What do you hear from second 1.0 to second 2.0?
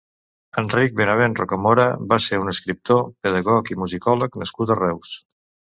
Benavent Rocamora